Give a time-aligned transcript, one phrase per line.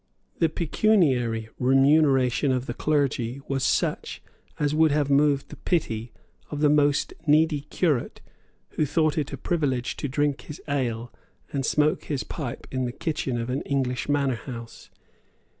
[0.39, 4.19] The pecuniary remuneration of the clergy was such
[4.59, 6.11] as would have moved the pity
[6.49, 8.19] of the most needy curate
[8.69, 11.13] who thought it a privilege to drink his ale
[11.53, 14.89] and smoke his pipe in the kitchen of an English manor house.